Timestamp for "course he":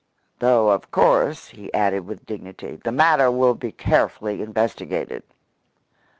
0.89-1.71